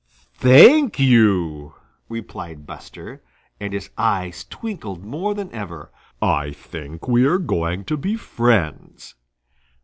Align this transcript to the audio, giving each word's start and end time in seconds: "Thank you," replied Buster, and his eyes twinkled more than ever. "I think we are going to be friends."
"Thank 0.33 0.97
you," 0.97 1.75
replied 2.09 2.65
Buster, 2.65 3.21
and 3.59 3.71
his 3.71 3.91
eyes 3.99 4.43
twinkled 4.45 5.05
more 5.05 5.35
than 5.35 5.53
ever. 5.53 5.91
"I 6.19 6.53
think 6.53 7.07
we 7.07 7.23
are 7.27 7.37
going 7.37 7.85
to 7.85 7.97
be 7.97 8.15
friends." 8.15 9.13